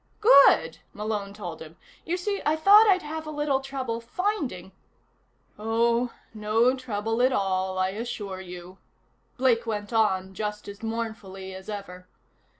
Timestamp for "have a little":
3.03-3.59